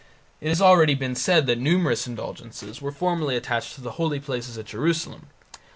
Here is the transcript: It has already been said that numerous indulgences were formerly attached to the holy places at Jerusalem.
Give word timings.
It 0.39 0.47
has 0.49 0.63
already 0.63 0.95
been 0.95 1.13
said 1.13 1.45
that 1.45 1.59
numerous 1.59 2.07
indulgences 2.07 2.81
were 2.81 2.91
formerly 2.91 3.35
attached 3.35 3.75
to 3.75 3.81
the 3.81 3.91
holy 4.01 4.19
places 4.19 4.57
at 4.57 4.65
Jerusalem. 4.65 5.27